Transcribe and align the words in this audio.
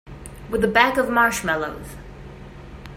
With 0.49 0.63
a 0.63 0.67
bag 0.67 0.97
of 0.97 1.11
marshmallows. 1.11 1.95